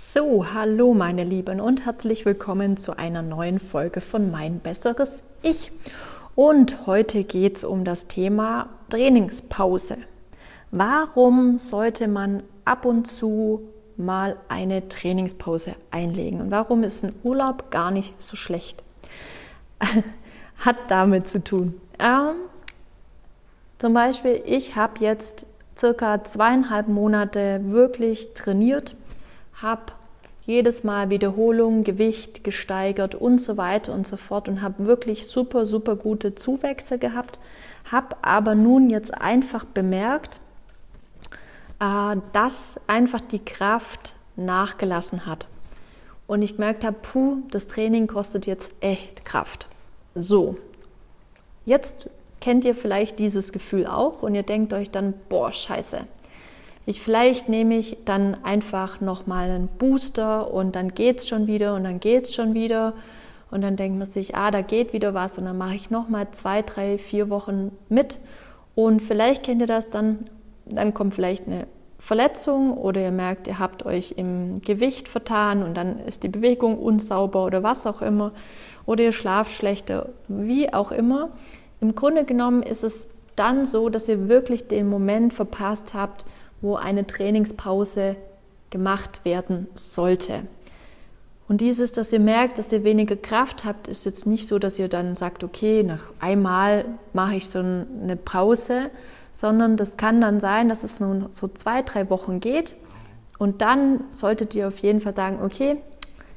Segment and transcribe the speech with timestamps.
[0.00, 5.72] So, hallo meine Lieben und herzlich willkommen zu einer neuen Folge von Mein besseres Ich.
[6.36, 9.96] Und heute geht es um das Thema Trainingspause.
[10.70, 13.62] Warum sollte man ab und zu
[13.96, 16.42] mal eine Trainingspause einlegen?
[16.42, 18.84] Und warum ist ein Urlaub gar nicht so schlecht?
[20.58, 21.74] Hat damit zu tun.
[21.98, 22.36] Ähm,
[23.78, 25.44] zum Beispiel, ich habe jetzt
[25.76, 28.94] circa zweieinhalb Monate wirklich trainiert
[29.62, 29.92] habe
[30.46, 35.66] jedes Mal Wiederholung, Gewicht gesteigert und so weiter und so fort und habe wirklich super,
[35.66, 37.38] super gute Zuwächse gehabt,
[37.90, 40.40] habe aber nun jetzt einfach bemerkt,
[41.80, 45.46] äh, dass einfach die Kraft nachgelassen hat.
[46.26, 49.66] Und ich gemerkt habe, puh, das Training kostet jetzt echt Kraft.
[50.14, 50.56] So,
[51.66, 52.08] jetzt
[52.40, 56.00] kennt ihr vielleicht dieses Gefühl auch und ihr denkt euch dann, boah, scheiße,
[56.88, 61.74] ich vielleicht nehme ich dann einfach nochmal einen Booster und dann geht es schon wieder
[61.74, 62.94] und dann geht es schon wieder.
[63.50, 66.28] Und dann denkt man sich, ah, da geht wieder was und dann mache ich nochmal
[66.30, 68.18] zwei, drei, vier Wochen mit.
[68.74, 70.30] Und vielleicht kennt ihr das dann,
[70.64, 71.66] dann kommt vielleicht eine
[71.98, 76.78] Verletzung oder ihr merkt, ihr habt euch im Gewicht vertan und dann ist die Bewegung
[76.78, 78.32] unsauber oder was auch immer.
[78.86, 81.28] Oder ihr schlaft schlechter, wie auch immer.
[81.82, 86.24] Im Grunde genommen ist es dann so, dass ihr wirklich den Moment verpasst habt,
[86.60, 88.16] wo eine Trainingspause
[88.70, 90.42] gemacht werden sollte.
[91.48, 94.78] Und dieses, dass ihr merkt, dass ihr weniger Kraft habt, ist jetzt nicht so, dass
[94.78, 98.90] ihr dann sagt, okay, nach einmal mache ich so eine Pause,
[99.32, 102.74] sondern das kann dann sein, dass es nun so zwei, drei Wochen geht.
[103.38, 105.78] Und dann solltet ihr auf jeden Fall sagen, okay,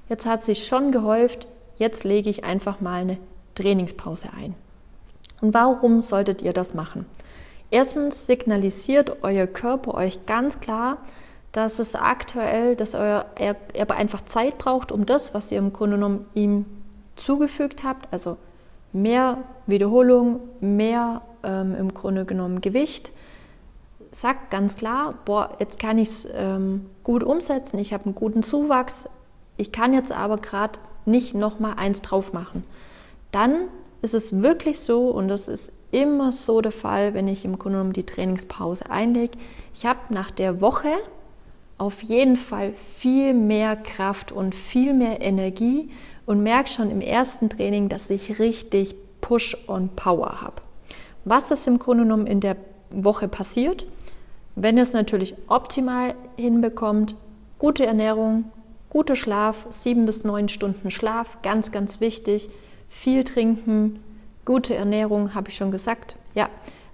[0.08, 3.18] jetzt hat sich schon gehäuft, jetzt lege ich einfach mal eine
[3.56, 4.56] Trainingspause ein.
[5.42, 7.06] Und warum solltet ihr das machen?
[7.72, 10.98] Erstens signalisiert euer Körper euch ganz klar,
[11.54, 15.74] dass es aktuell, dass euer, er, er einfach Zeit braucht, um das, was ihr im
[15.74, 16.66] Grunde genommen ihm
[17.16, 18.38] zugefügt habt, also
[18.94, 23.12] mehr Wiederholung, mehr ähm, im Grunde genommen Gewicht,
[24.12, 28.44] sagt ganz klar, boah, jetzt kann ich es ähm, gut umsetzen, ich habe einen guten
[28.44, 29.10] Zuwachs,
[29.56, 32.64] ich kann jetzt aber gerade nicht nochmal eins drauf machen.
[33.32, 33.68] Dann
[34.02, 37.78] ist es wirklich so, und das ist immer so der Fall, wenn ich im Grunde
[37.78, 39.38] genommen die Trainingspause einlege.
[39.74, 40.90] Ich habe nach der Woche
[41.78, 45.90] auf jeden Fall viel mehr Kraft und viel mehr Energie
[46.26, 50.62] und merke schon im ersten Training, dass ich richtig Push und Power habe.
[51.26, 52.56] Was ist im Grunde genommen in der
[52.90, 53.86] Woche passiert?
[54.56, 57.16] Wenn ihr es natürlich optimal hinbekommt,
[57.58, 58.46] gute Ernährung,
[58.90, 62.50] guter Schlaf, sieben bis neun Stunden Schlaf, ganz, ganz wichtig,
[62.90, 64.00] viel trinken,
[64.52, 66.18] Gute Ernährung, habe ich schon gesagt.
[66.36, 66.50] Ja,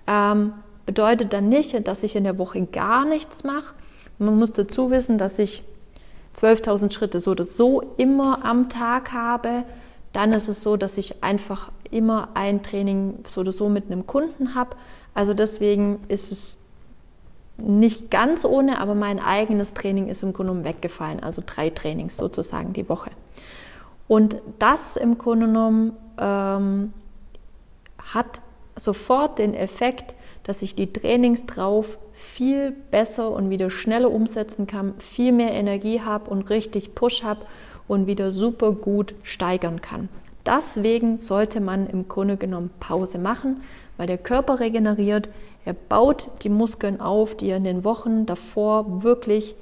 [0.05, 0.53] ähm,
[0.85, 3.73] bedeutet dann nicht, dass ich in der Woche gar nichts mache.
[4.19, 5.63] Man muss dazu wissen, dass ich
[6.35, 9.63] 12.000 Schritte so oder so immer am Tag habe.
[10.13, 14.05] Dann ist es so, dass ich einfach immer ein Training so oder so mit einem
[14.05, 14.75] Kunden habe.
[15.15, 16.63] Also deswegen ist es
[17.57, 21.23] nicht ganz ohne, aber mein eigenes Training ist im Grunde genommen weggefallen.
[21.23, 23.09] Also drei Trainings sozusagen die Woche.
[24.07, 26.93] Und das im Grunde genommen ähm,
[28.13, 28.41] hat
[28.75, 34.93] sofort den Effekt, dass ich die Trainings drauf viel besser und wieder schneller umsetzen kann,
[34.99, 37.45] viel mehr Energie habe und richtig Push habe
[37.87, 40.09] und wieder super gut steigern kann.
[40.45, 43.61] Deswegen sollte man im Grunde genommen Pause machen,
[43.97, 45.29] weil der Körper regeneriert,
[45.65, 49.55] er baut die Muskeln auf, die er in den Wochen davor wirklich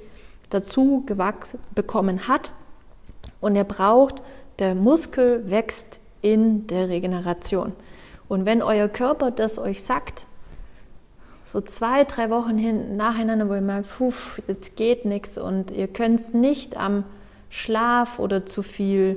[0.50, 2.52] dazu gewachsen bekommen hat
[3.40, 4.22] und er braucht,
[4.60, 7.72] der Muskel wächst in der Regeneration.
[8.28, 10.26] Und wenn euer Körper das euch sagt,
[11.44, 14.12] so zwei, drei Wochen hin, nacheinander, wo ihr merkt, puh,
[14.48, 17.04] jetzt geht nichts und ihr könnt es nicht am
[17.50, 19.16] Schlaf oder zu viel,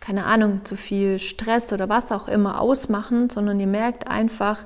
[0.00, 4.58] keine Ahnung, zu viel Stress oder was auch immer ausmachen, sondern ihr merkt einfach,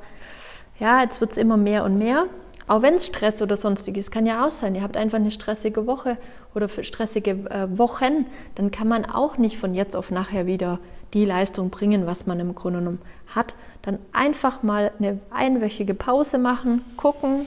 [0.78, 2.26] ja, jetzt wird es immer mehr und mehr.
[2.66, 4.74] Auch wenn es Stress oder sonstiges kann ja auch sein.
[4.74, 6.16] Ihr habt einfach eine stressige Woche
[6.54, 10.78] oder stressige äh, Wochen, dann kann man auch nicht von jetzt auf nachher wieder
[11.14, 13.02] die Leistung bringen, was man im Grunde genommen
[13.34, 17.46] hat, dann einfach mal eine einwöchige Pause machen, gucken,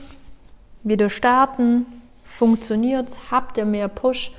[0.82, 1.86] wieder starten,
[2.24, 4.32] funktioniert es, habt ihr mehr Push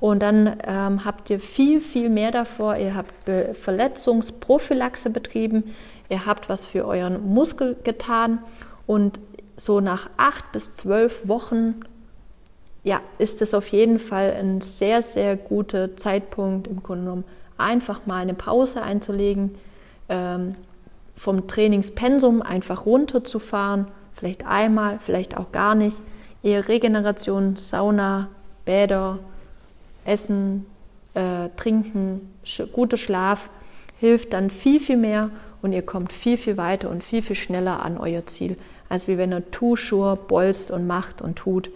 [0.00, 2.76] und dann ähm, habt ihr viel, viel mehr davor.
[2.76, 3.12] Ihr habt
[3.60, 5.74] Verletzungsprophylaxe betrieben,
[6.08, 8.38] ihr habt was für euren Muskel getan
[8.86, 9.20] und
[9.60, 11.82] so nach acht bis zwölf Wochen
[12.82, 17.24] ja, ist es auf jeden Fall ein sehr, sehr guter Zeitpunkt im Grunde genommen,
[17.58, 19.50] einfach mal eine Pause einzulegen,
[20.08, 20.54] ähm,
[21.14, 26.00] vom Trainingspensum einfach runterzufahren, vielleicht einmal, vielleicht auch gar nicht,
[26.42, 28.28] eher Regeneration, Sauna,
[28.64, 29.18] Bäder,
[30.06, 30.64] Essen,
[31.12, 33.50] äh, Trinken, sch guter Schlaf
[33.98, 35.30] hilft dann viel, viel mehr
[35.60, 38.56] und ihr kommt viel, viel weiter und viel, viel schneller an euer Ziel,
[38.90, 41.70] als wie wenn ihr Tuschur bolzt und macht und tut.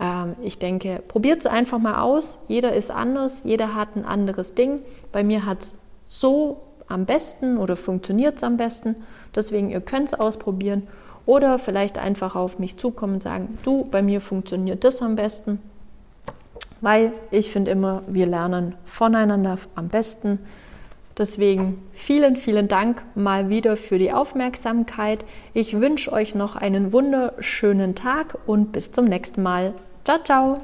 [0.00, 2.40] Ähm, ich denke, probiert es einfach mal aus.
[2.48, 4.80] Jeder ist anders, jeder hat ein anderes Ding.
[5.12, 5.78] Bei mir hat es
[6.08, 8.96] so am besten oder funktioniert es am besten.
[9.34, 10.88] Deswegen, ihr könnt es ausprobieren
[11.26, 15.60] oder vielleicht einfach auf mich zukommen und sagen, du, bei mir funktioniert das am besten.
[16.80, 20.38] Weil ich finde immer, wir lernen voneinander am besten.
[21.16, 25.24] Deswegen vielen, vielen Dank mal wieder für die Aufmerksamkeit.
[25.52, 29.74] Ich wünsche euch noch einen wunderschönen Tag und bis zum nächsten Mal.
[30.04, 30.54] Ciao, ciao!